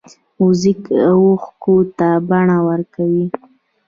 [0.39, 0.81] موزیک
[1.13, 3.25] اوښکو ته بڼه ورکوي.